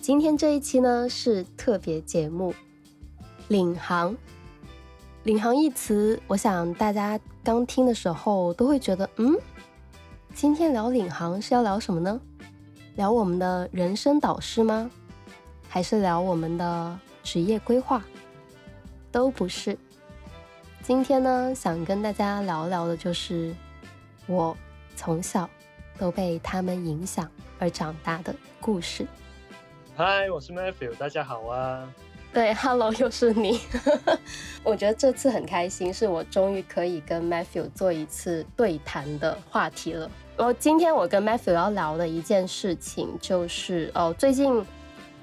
[0.00, 2.52] 今天这一期呢是特别节目，
[3.48, 4.12] 《领航》。
[5.24, 9.34] 领航一词，我想大家刚听的时候都会觉得，嗯，
[10.34, 12.18] 今天聊领航是要聊什么呢？
[12.96, 14.90] 聊我们的人生导师吗？
[15.68, 18.02] 还是聊我们的职业规划？
[19.12, 19.76] 都不是。
[20.82, 23.54] 今天呢，想跟大家聊聊的就是
[24.26, 24.56] 我
[24.96, 25.48] 从小
[25.98, 29.06] 都被他们影响而长大的故事。
[29.96, 31.86] 嗨，我是 Matthew，大家好啊。
[32.32, 33.60] 对，Hello，又是你。
[34.64, 40.08] 我觉得这次很开心，是我终于可以跟 Matthew 做一次对谈的话题了。
[40.38, 44.64] 然后今天我跟 Matthew 要聊的一件事情就是，哦，最近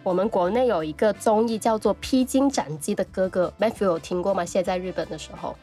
[0.03, 4.45] 我们国内有一个综艺叫做《披荆斩棘的哥哥》，Matthew 有听过吗？
[4.45, 5.55] 现在在日本的时候，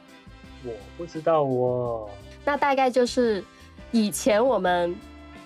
[0.64, 2.08] 我不知道哦。
[2.44, 3.44] 那大概就是
[3.92, 4.96] 以前我们。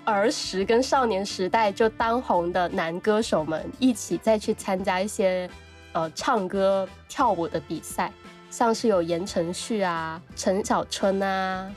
[0.09, 5.48] 儿时跟少年时代就当红的男歌手们一起再去参加一些，
[5.92, 8.11] 呃，唱歌跳舞的比赛，
[8.50, 11.70] 像是有言承旭啊、陈小春啊、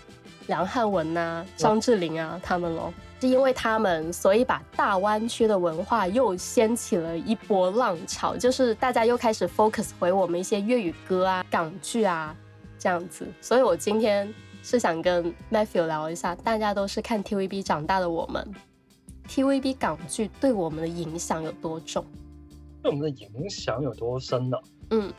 [0.48, 12.34] 梁汉文啊、张智霖啊，他们咯，是因为他们所以把大湾区的文化又掀起了一波浪潮，就是大家又开始 focus 回我们一些粤语歌啊、港剧啊
[12.80, 14.34] 这样子，所以我今天。
[14.64, 18.48] 是想跟 Matthew 聊一下，大家都是看 TVB 长大的，我们
[19.28, 22.06] TVB 港剧对我们的影响有多重？
[22.84, 24.58] 对我们的影响有多深呢？
[24.92, 25.12] 嗯，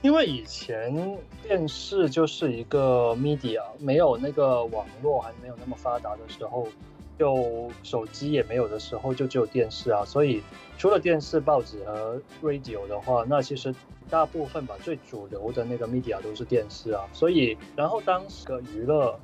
[0.00, 6.66] 因为以前电视就是一个 media，没有那个网络还没有那么发达的时候，
[7.18, 10.42] 就手机也没有的时候，就只有电视啊，所以。
[10.78, 13.74] 除了电视、报纸和 radio 的话，那其实
[14.08, 17.04] 大部分吧，最主流的那个 media 都是电视啊。
[17.12, 19.18] 所以，然后当时个娱乐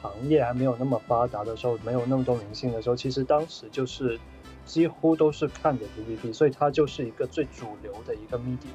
[0.00, 4.18] 行业还没有那么发达的时候，没有那么多明星的时候，其实当时就是
[4.64, 8.68] 几乎都是看着 d v d 所以它就是一个最主流的一个 media。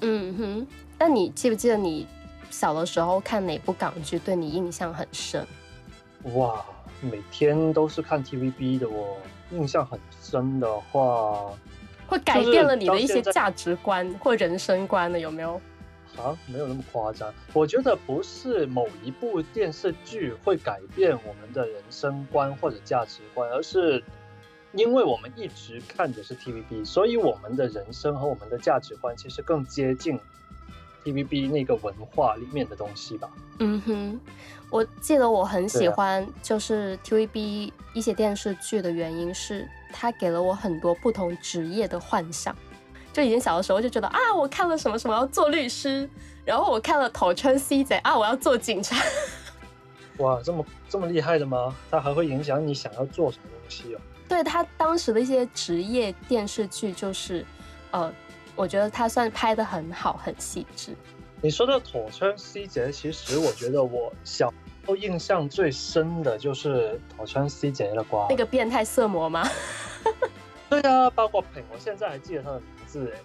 [0.00, 0.66] 嗯哼，
[0.98, 2.06] 那你记不记得你
[2.48, 5.46] 小的时候看哪部港剧对你印象很深？
[6.34, 6.62] 哇，
[7.00, 9.16] 每天都是看 TVB 的哦，
[9.50, 11.52] 印象很深的话，
[12.06, 15.60] 会改变了你的一些价值观或人生观的有没有？
[16.18, 17.32] 啊，没有那么夸张。
[17.54, 24.02] 我觉得不是某一部电视剧会改变我们的人生观或者价值观，而是
[24.72, 30.20] 因为我们一直看的是 TVB，所以我们的人生和我们的价值观其实更接近。
[31.04, 33.28] T V B 那个文化里面的东西吧。
[33.58, 34.20] 嗯哼，
[34.70, 42.54] 我记得我很喜欢就是 T V B 一些电视剧的原因是，它给了我很多不同职业的幻想。
[43.12, 46.08] 就已经小的时候就觉得啊，我看了什么什么要做律师，
[46.44, 48.96] 然后我看了《头穿 C 贼》，啊，我要做警察。
[50.18, 51.74] 哇，这么这么厉害的吗？
[51.90, 54.00] 它还会影响你想要做什么东西哦？
[54.28, 57.44] 对，它当时的一些职业电视剧就是，
[57.90, 58.12] 呃。
[58.60, 60.92] 我觉得他算拍的很好，很细致。
[61.40, 64.54] 你说的《妥穿 CJ》，其实我觉得我小时
[64.86, 68.26] 候印象最深的就是妥穿 CJ 的瓜。
[68.28, 69.48] 那个变态色魔吗？
[70.68, 73.10] 对啊，包括品，我现在还记得他的名字。
[73.16, 73.18] 哎，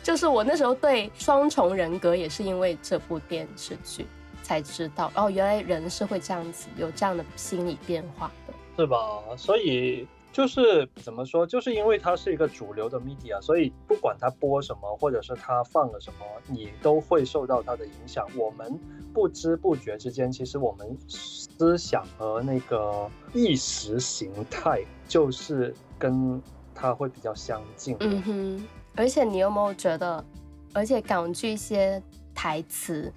[0.00, 4.06] 就是我那时候对双重人格也是因为这部电视剧
[4.44, 8.96] 才知道，哦，原来人是会这样子有这样的心理变化的，对吧？
[9.36, 10.06] 所以。
[10.32, 18.26] 就是怎么说，就是因为它是一个主流的 media，所以不管它播什么，或者是它放了什么，你都会受到它的影响。
[18.34, 18.80] 我们
[19.12, 26.40] 不知不觉之间，其实我们思想和那个意识形态就是跟
[26.74, 27.94] 它会比较相近。
[28.00, 28.66] 嗯哼，
[28.96, 30.24] 而且你有没有觉得，
[30.72, 32.02] 而且港剧一些
[32.34, 33.12] 台词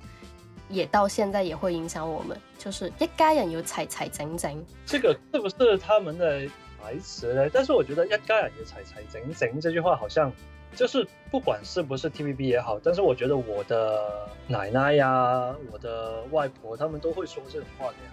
[0.68, 4.62] 也到现在也会影响我们，就是一家人有踩踩，整整。
[4.86, 6.42] 这个是不是他们的？
[6.86, 7.50] 台词呢？
[7.52, 10.32] 但是我觉得“一家人也才才整整”这句话好像
[10.76, 18.12] 就是不管是不是 TVB 也好，但是我觉得我的奶奶呀、我的外婆他们都会说这种话的呀。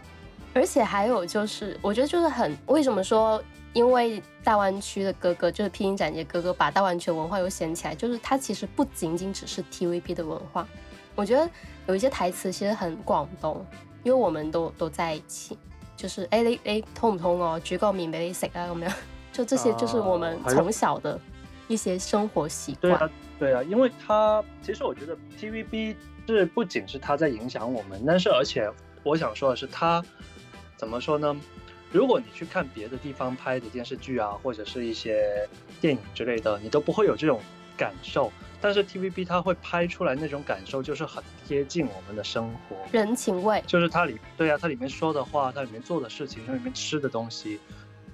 [0.54, 3.42] 而且还有就是，我觉得就是很为什么说，
[3.74, 10.66] 因为大湾区的哥哥就是拼音展节哥哥，把大湾区文化又掀起来，就是他其实不仅仅只是 TVB 的文化。
[11.14, 11.48] 我觉得
[11.86, 13.64] 有一些台词其实很广东，
[14.02, 15.58] 因为我们都都在一起。
[16.02, 17.60] 就是哎，你哎通唔通哦？
[17.62, 18.66] 煮个面俾你食啊？
[18.68, 18.92] 咁样。
[19.32, 21.18] 就这些，就是我们从小的
[21.68, 22.80] 一些生活习惯。
[22.80, 25.94] 对啊，对啊，因为他其实我觉得 TVB
[26.26, 28.68] 是不仅是他在影响我们，但是而且
[29.04, 30.04] 我想说的是，他
[30.76, 31.34] 怎么说呢？
[31.92, 35.46] 如果你去看别的地方拍的电视剧啊，或者是一些
[35.80, 37.40] 电影之类的，你都不会有这种
[37.78, 38.30] 感受。
[38.62, 43.60] 但是 TVB 它会拍出来那种感受，就是很贴近我们的生活，人情味。
[43.66, 47.58] 就是它里对啊，它里面说的话，它里面做的事情，它里面吃的东西，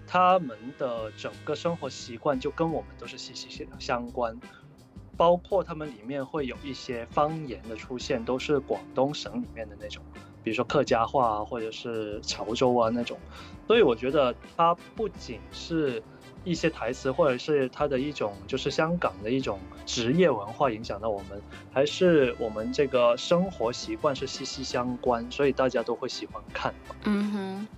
[0.07, 4.35] 他们的整个生活习惯就跟我们都是息息相关。
[5.19, 10.01] 包括他们里面会有一些方言的出现，都是广东省里面的那种，
[10.45, 13.19] 比如说客家话啊，或者是潮州啊那种。
[13.67, 16.03] 所以我觉得它不仅是。
[16.49, 21.39] 一些台词，或者是他的一种，就是香港的一种职业文化影响到我们，
[21.75, 26.73] 还是我们这个生活习惯是息息相关，所以大家都会喜欢看。
[27.05, 27.69] 嗯哼，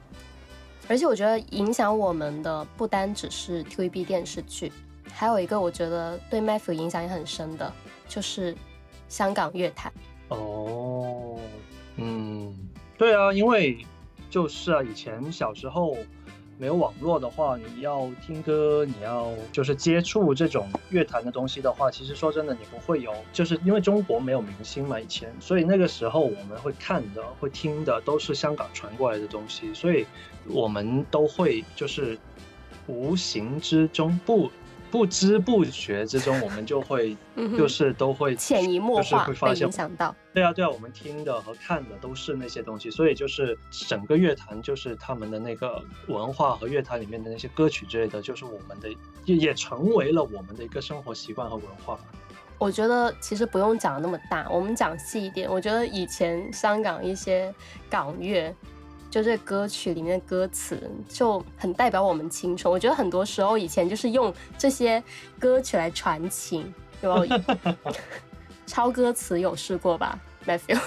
[0.88, 4.70] 而且我觉得影响我们的不单只是 TVB 电视剧，
[5.12, 7.72] 还有一个我觉得对麦福影响也很深的，
[8.08, 8.54] 就是
[9.08, 9.92] 香港乐坛。
[10.28, 11.36] 哦，
[11.96, 12.56] 嗯，
[12.96, 13.84] 对啊，因为
[14.30, 15.96] 就是啊，以前小时候。
[16.60, 30.04] 没有网络的话，你要听歌，你要就是接触这种乐坛的东西的话，其实说真的，你不会有，就是因为中国没有明星嘛，以前，所以那个时候我们会看的，会听的都是香港传过来的东西，所以
[30.48, 32.18] 我们都会就是
[32.86, 34.50] 无形之中不。
[34.90, 37.16] 不知不觉之中，我们就会
[37.56, 40.14] 就是都会潜移默化，会发现想到。
[40.34, 43.56] 对啊，对啊，我们听的和看的都是那些东西，所以就是
[43.88, 48.88] 整个乐坛，就是他们的那个文化和乐坛里面的那些歌曲之类的，就是我们的
[49.24, 52.02] 也也成为了我们的一个生活习惯和文化吧。
[52.58, 55.48] 我觉得其实不用讲那么大，我们讲细一点。
[55.50, 57.54] 我觉得以前香港一些
[57.88, 58.52] 港乐。
[59.10, 62.72] 就这歌曲里面的歌词就很代表我们青春。
[62.72, 65.02] 我觉得很多时候以前就是用这些
[65.38, 66.72] 歌曲来传情，
[67.02, 67.42] 有没有？
[68.66, 70.16] 抄 歌词有试过吧
[70.46, 70.80] ，Matthew？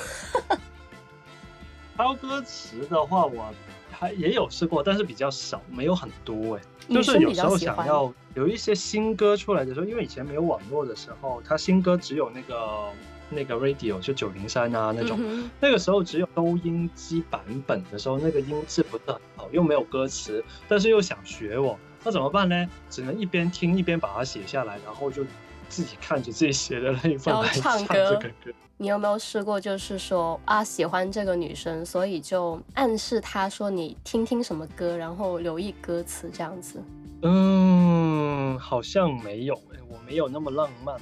[1.97, 3.43] 抄 歌词的话，我
[3.91, 6.61] 还也有试过，但是比较少，没有很多哎。
[7.01, 12.89] 是有时候想要有一些新歌出来的时候，因为以前没有网络的时候，他新歌只有那个。
[13.29, 15.19] 那个 radio 就九零三啊那种，
[15.59, 22.67] 那个时候只有收音机版本的时候，那个音质不是很好，又没有歌词，但是又想学我，那怎么办呢？
[22.89, 25.23] 只能一边听一边把它写下来，然后就
[25.69, 28.29] 自己看着自己写的那一份来唱这个歌。
[28.77, 36.83] 你有没有试过，就是说啊喜欢这个女生，所以就暗示她说你听听什么歌，然后留意歌词这样子？
[37.21, 40.93] 嗯，好像没有，哎，我没有那么浪漫。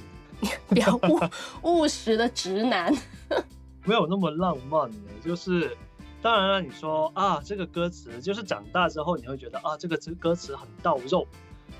[0.68, 1.20] 比较务
[1.62, 2.92] 务实的直男，
[3.84, 5.76] 没有那么浪漫的，就是
[6.20, 6.60] 当然了。
[6.60, 11.26] 你说啊，这个歌词就是长大之后你会觉得啊，这个歌词很到肉，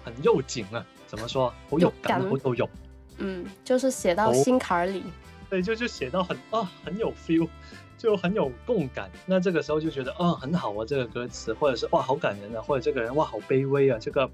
[0.05, 1.53] 很肉紧啊，怎么说？
[1.71, 2.69] 好有感，都有。
[3.19, 5.03] 嗯，就是写到心坎里。
[5.51, 7.47] 对，就就写到很啊，很有 feel，
[7.99, 9.11] 就很有动感。
[9.27, 14.25] 那这个时候就觉得嗯，很好啊，这个歌词，或者是哇，好感人啊，或者这个人哇，好卑微啊，这个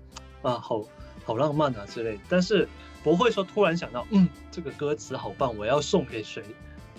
[0.43, 0.81] 啊，好
[1.25, 2.19] 好浪漫啊之类。
[2.29, 2.69] 但是。
[3.03, 6.43] 不会说突然想到，嗯，这个歌词好棒，我要送给谁？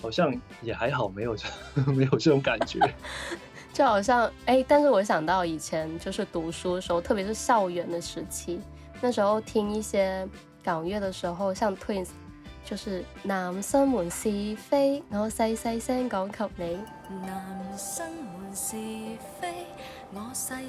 [0.00, 1.36] 好像也还好，没有
[1.94, 2.78] 没有这种感觉。
[3.72, 8.60] 就好像哎，但是我想到以前就是读书的时候，特别是校园的时期，
[9.00, 10.26] 那时候听一些
[10.62, 12.08] 港乐的时候，像 Twins，
[12.64, 16.76] 就是男生们是非，我细细声讲给
[17.08, 17.14] 你。
[17.26, 18.74] 男生们是
[19.40, 19.59] 非。
[20.12, 20.60] 我我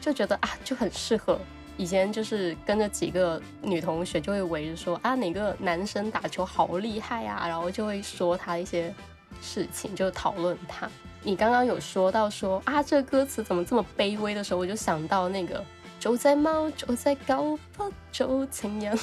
[0.00, 1.38] 就觉得啊就很适合，
[1.76, 8.92] 以前就是跟着几个女同学就会围着说啊哪个男生打球好厉害啊，然后就会说他一些
[9.42, 10.88] 事情，就讨论他。
[11.22, 15.62] 你刚刚有说到说啊这歌词怎么这么卑微的时候，我就想到那个。
[16.04, 18.94] 做做做狗，不情人。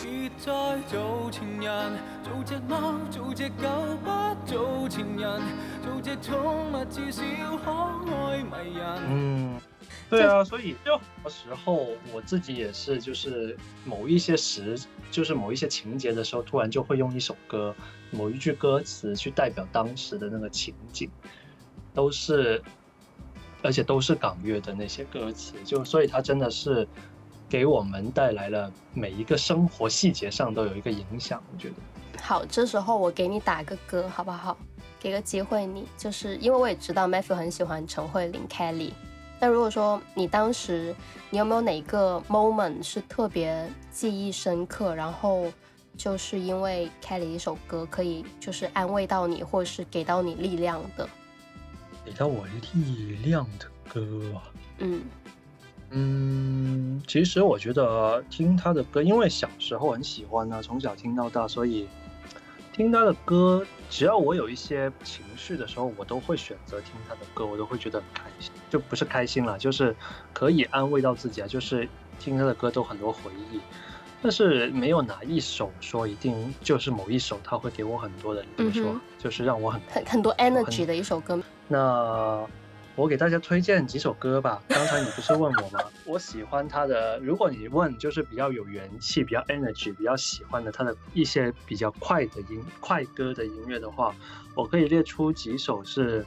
[9.09, 9.59] 嗯，
[10.11, 14.79] 对啊，所以有时候我自己也是，就是某一些时，
[15.09, 17.73] 就是某一些情节的时候，突然就会用一首歌，
[18.11, 21.09] 某一句歌词去代表当时的那个情景，
[21.95, 22.61] 都是。
[23.63, 26.87] 而且都是港乐的那些歌词，就所以它真的是
[27.47, 32.21] 给我们带来了每一个生活细节上都有一个影响，我觉得。
[32.21, 34.57] 好，这时候我给你打个歌，好不好？
[34.99, 38.91] 给个机会你，就是因为我也知道 Matthew 很喜欢陈慧琳 Kelly。
[39.39, 40.93] 那如果说你当时
[41.31, 45.45] 你有没有哪个 moment 是特别记忆深刻，然后
[45.97, 51.07] 就是因为 Kelly 一首歌可以就是安慰到你，或是给到你力量的？
[52.05, 54.05] 给到我力量的歌，
[54.79, 55.01] 嗯
[55.91, 61.87] 嗯，其实我觉得听他的歌，因为小时候很喜欢啊，从小听到大，所以
[62.73, 69.95] 听他的歌，只要我有一些情绪的时候，我都会选择听他的歌，我都会觉得很开心，就不是开心了，就是
[70.33, 71.47] 可以安慰到自己啊。
[71.47, 71.87] 就是
[72.19, 73.59] 听他的歌都很多回忆，
[74.23, 81.39] 但是没有哪一首说一定就是某一首，他会给我很多的，比如说，就是让我很很很多 energy 的一首歌。
[81.71, 82.45] 那
[82.97, 84.61] 我给大家推荐几首歌吧。
[84.67, 85.79] 刚才你不是问我吗？
[86.05, 87.17] 我喜欢他的。
[87.19, 94.13] 如果你问就是比较有元气、比较 energy、比较喜欢的他的一些比较快的音快歌的音乐的话，
[94.53, 96.25] 我可以列出几首是，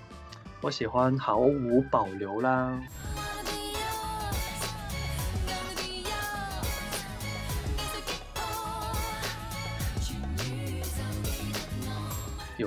[0.63, 2.81] 我喜欢毫无保留啦。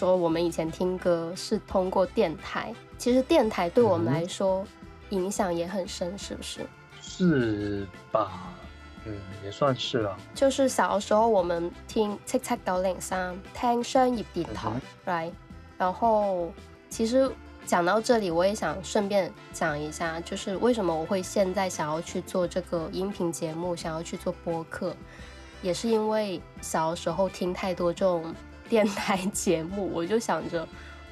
[0.00, 4.64] 说我们以前听歌是通过电台，其实电台对我们来说
[5.10, 6.60] 影响也很深，是不是？
[7.02, 8.48] 是吧？
[9.04, 9.14] 嗯，
[9.44, 10.16] 也算是了。
[10.34, 14.70] 就是小的时候我们听七七九零三，听商业电台
[15.04, 15.32] ，，right？
[15.76, 16.50] 然后，
[16.88, 17.30] 其实
[17.66, 24.96] 讲到这里，我也想顺便讲一下，就是为什么我会现在想要去做这个音频节目，想要去做播客，
[25.60, 28.34] 也是因为小的时候听太多这种。
[28.70, 30.66] 电台 节目，我就想着，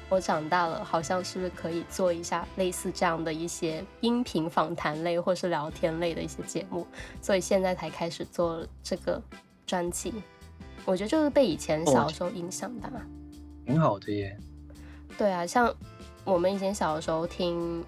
[0.07, 6.87] 我长大了，好像是可以做一下类似这样的一些音频访谈类或是聊天类的一些节目，
[7.21, 9.21] 所以现在才开始做这个
[9.67, 10.11] 专辑。
[10.85, 12.89] 我觉得就是被以前小时候影响的，
[13.65, 14.35] 挺好的耶。
[15.17, 15.71] 对啊，像
[16.23, 17.83] 我们以前小时候听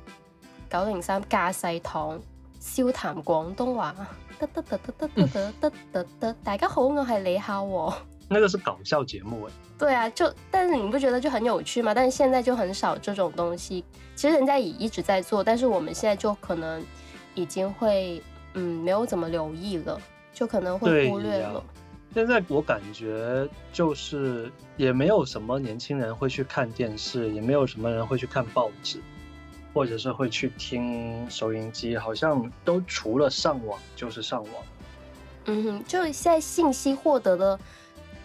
[0.69, 2.19] 九零三加细堂》，
[2.59, 3.95] 笑谈广东话，
[4.37, 8.10] 哒哒哒哒哒哒哒哒哒，大家好，我系李孝禾。
[8.33, 11.93] 那个是搞笑节目，哎，对啊，就但是你不觉得就很有趣吗？
[11.93, 13.83] 但是现在就很少这种东西，
[14.15, 16.81] 其实人家也一直在做，但是我们现在就可能
[17.35, 18.23] 已经会，
[18.53, 19.99] 嗯，没有怎么留意了，
[20.33, 21.61] 就可能会忽略了。
[22.13, 29.01] 现在我感觉就是也没有什么年轻人会去看电视，也没有什么人会去看报纸，
[29.73, 34.53] 或者是会去听收音机，好像都除了上网就是上网。
[35.47, 37.59] 嗯，哼，就现在信息获得的。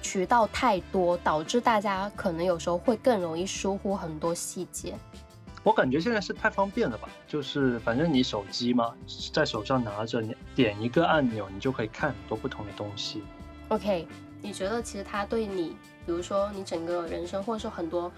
[0.06, 4.94] 渠道太多，导致大家可能有时候会更容易疏忽很多细节。
[5.64, 8.94] 我感觉现在是太方便了吧，就是反正你手机嘛，
[9.32, 13.20] 在手上拿着，你点一个按钮，你就可以看很多不同的东西。
[13.66, 14.06] OK，
[14.40, 15.70] 你觉得其实它对你，
[16.06, 18.10] 比如说你整个人生，或者说很多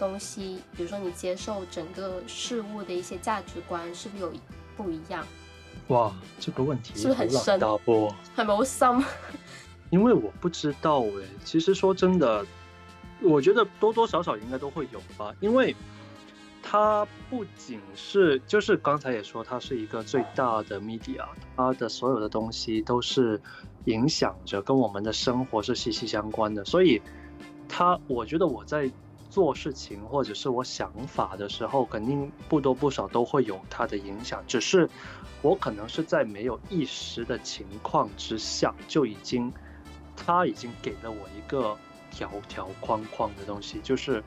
[0.00, 4.32] 东西，比如说你接受整个事物的一些价值观，是不是有
[4.76, 5.24] 不一样？
[5.88, 7.60] 哇，这个问题是不是很深？
[7.60, 8.64] 大波， 还冇
[9.90, 11.12] 因为我不知道哎，
[11.44, 12.44] 其实说真的，
[13.20, 15.32] 我觉得多多少少应该都会有吧。
[15.40, 15.74] 因为
[16.62, 21.24] 它不仅是，就是刚才也说，它是一个最大的 media，
[21.56, 23.40] 它的所有的东西都是
[23.84, 26.64] 影响着跟我们的生活是息息相关的。
[26.64, 27.00] 所以，
[27.68, 28.90] 它我觉得我在
[29.30, 34.42] 做事情或者是我想法的时候，肯定不多不少都会有它的影响。
[34.48, 34.90] 只是
[35.42, 39.52] 我可能是在没有意识的情况之下就已经。
[40.16, 41.76] 他已经给了我一个
[42.10, 44.22] 条条框框的东西，就是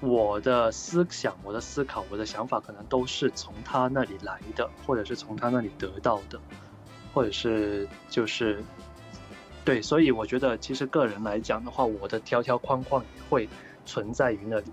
[0.00, 6.38] 我的思想、我的思考、我的想法，可能都是从他那里来的，或者是从他那里得到的，
[7.14, 8.62] 或者是就是
[9.64, 13.48] 对，所以我觉得其实个人来讲的话，我的条条框框也会
[13.86, 14.66] 存在于那里。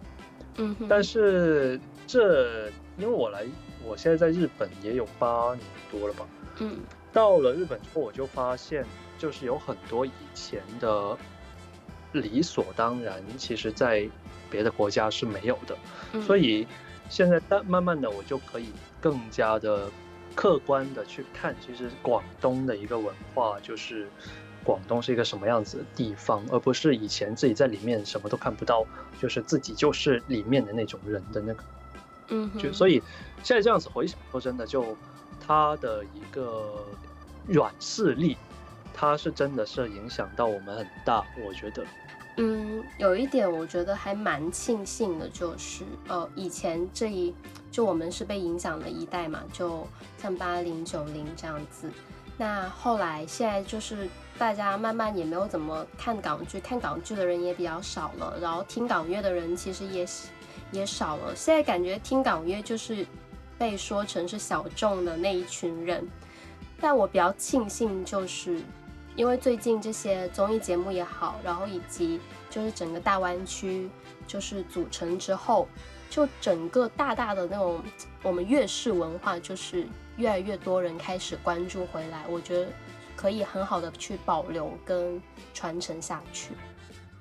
[0.57, 3.45] 嗯，但是这因为我来，
[3.85, 5.59] 我现在在日本也有八年
[5.89, 6.25] 多了吧。
[6.59, 6.77] 嗯，
[7.11, 8.85] 到了日本之后，我就发现。
[9.23, 11.17] 就是有很多以前的
[12.11, 14.05] 理所当然，其实，在
[14.51, 15.77] 别的国家是没有的，
[16.23, 16.67] 所以
[17.09, 19.89] 现在但慢慢的，我就可以更加的
[20.35, 24.09] 客观的去看，其实广东的一个文化，就是
[24.61, 28.85] 广东是一个什么样子的地方，而不是以前自己在里面什么都看不到，
[29.21, 31.63] 就是自己就是里面的那种人的那个，
[32.27, 33.01] 嗯，就所以
[33.41, 34.97] 现在这样子回想，说真的，就
[35.39, 36.73] 他的一个
[37.47, 38.35] 软势力。
[38.93, 41.83] 它是真的是影响到我们很大，我觉得，
[42.37, 47.33] 嗯，有一点我觉得还蛮庆幸的，就是呃，以前这一
[47.71, 49.85] 就我们是被影响了一代嘛，就
[50.21, 51.89] 像八零九零这样子。
[52.37, 54.07] 那后来现在就是
[54.39, 60.05] 大家慢慢也没有怎么看港剧，看港剧的人也比较少了，然后听港乐的人其实也
[60.71, 61.35] 也少了。
[61.35, 63.05] 现在感觉听港乐就是
[63.57, 66.07] 被说成是小众的那一群人，
[66.81, 68.61] 但我比较庆幸就是。
[69.15, 73.87] 因为最近这些综艺节目也好，然后以及就是整个大湾区
[74.25, 75.67] 就是组成之后，
[76.09, 77.79] 就整个大大的那种
[78.23, 82.67] 我们粤式文化，就是越来越多人开始关注回来，我觉得
[83.15, 85.21] 可以很好的去保留跟
[85.53, 86.51] 传承下去。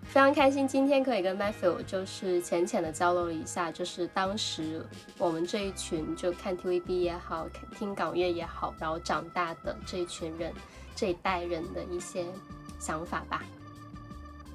[0.04, 4.84] 非常开心今天可以跟 Matthew 就是浅浅的交流一下，就是当时
[5.18, 7.46] 我们这一群就看 TVB 也好，
[7.78, 10.50] 听港乐也好，然后长大的这一群人。
[10.94, 12.24] 这一代人的一些
[12.78, 13.42] 想法吧。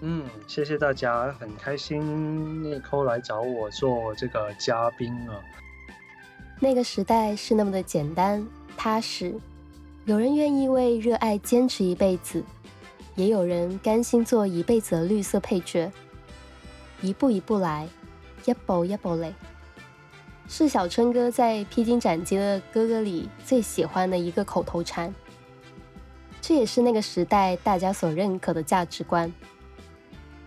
[0.02, 5.36] 嗯，谢谢大家，很开心 n i c o 来找我做这个嘉宾啊。
[6.60, 9.34] 那个时代是那么的简单踏实，
[10.06, 12.44] 有人愿意为热爱坚持一辈子，
[13.16, 15.92] 也有人甘心做一辈子的绿色配角。
[17.02, 17.88] 一步一步来，
[18.46, 19.32] 一步一步来，
[20.48, 25.14] 是小春哥在《披荆斩棘的哥哥》里最喜欢的一个口头禅。
[26.48, 29.30] 这也是那个时代大家所认可的价值观，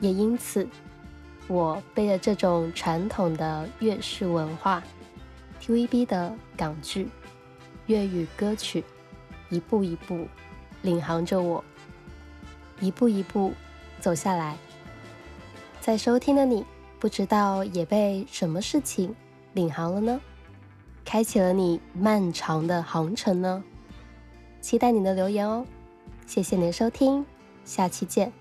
[0.00, 0.66] 也因此，
[1.46, 4.82] 我背着这种传统的粤式文化、
[5.60, 7.06] TVB 的港剧、
[7.88, 8.82] 粤语歌曲，
[9.50, 10.26] 一步一步
[10.80, 11.62] 领航着我，
[12.80, 13.52] 一步一步
[14.00, 14.56] 走下来。
[15.82, 16.64] 在收听的你，
[16.98, 19.14] 不知道也被什么事情
[19.52, 20.18] 领航了呢？
[21.04, 23.62] 开启了你漫长的航程呢？
[24.62, 25.62] 期待你的留言哦！
[26.32, 27.26] 谢谢您收听，
[27.64, 28.32] 下期见。